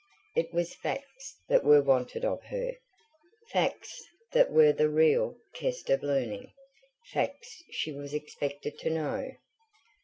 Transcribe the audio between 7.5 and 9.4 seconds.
she was expected to know.